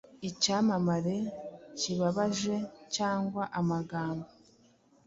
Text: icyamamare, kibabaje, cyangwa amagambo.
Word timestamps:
icyamamare, 0.29 1.17
kibabaje, 1.79 2.55
cyangwa 2.95 3.43
amagambo. 3.59 4.27